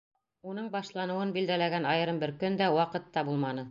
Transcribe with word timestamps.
Уның 0.51 0.69
башланыуын 0.75 1.35
билдәләгән 1.37 1.89
айырым 1.93 2.25
бер 2.27 2.37
көн 2.43 2.61
дә, 2.65 2.75
ваҡыт 2.83 3.11
та 3.19 3.31
булманы. 3.31 3.59